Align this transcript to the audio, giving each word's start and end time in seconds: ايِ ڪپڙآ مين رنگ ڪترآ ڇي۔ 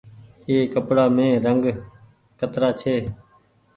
ايِ 0.47 0.55
ڪپڙآ 0.73 1.05
مين 1.15 1.31
رنگ 1.45 1.63
ڪترآ 2.39 2.69
ڇي۔ 2.79 2.95